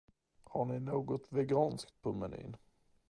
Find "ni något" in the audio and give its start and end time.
0.65-1.25